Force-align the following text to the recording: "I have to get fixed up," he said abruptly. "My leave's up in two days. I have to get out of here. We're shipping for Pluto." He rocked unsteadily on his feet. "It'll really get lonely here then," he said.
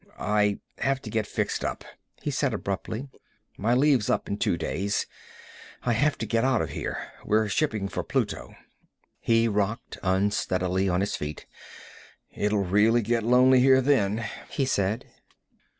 "I 0.17 0.57
have 0.79 0.99
to 1.03 1.11
get 1.11 1.27
fixed 1.27 1.63
up," 1.63 1.85
he 2.23 2.31
said 2.31 2.55
abruptly. 2.55 3.07
"My 3.55 3.75
leave's 3.75 4.09
up 4.09 4.27
in 4.27 4.39
two 4.39 4.57
days. 4.57 5.05
I 5.83 5.93
have 5.93 6.17
to 6.17 6.25
get 6.25 6.43
out 6.43 6.59
of 6.59 6.71
here. 6.71 7.11
We're 7.23 7.47
shipping 7.49 7.87
for 7.87 8.03
Pluto." 8.03 8.55
He 9.19 9.47
rocked 9.47 9.99
unsteadily 10.01 10.89
on 10.89 11.01
his 11.01 11.15
feet. 11.15 11.45
"It'll 12.31 12.63
really 12.65 13.03
get 13.03 13.21
lonely 13.21 13.59
here 13.59 13.79
then," 13.79 14.27
he 14.49 14.65
said. 14.65 15.05